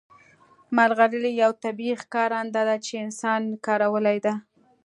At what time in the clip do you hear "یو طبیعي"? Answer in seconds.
1.43-1.95